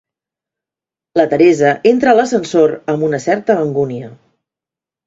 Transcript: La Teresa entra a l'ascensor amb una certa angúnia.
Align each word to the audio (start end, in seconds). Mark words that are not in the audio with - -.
La 1.21 1.25
Teresa 1.35 1.75
entra 1.91 2.15
a 2.15 2.19
l'ascensor 2.21 2.75
amb 2.95 3.09
una 3.11 3.25
certa 3.31 3.61
angúnia. 3.69 4.15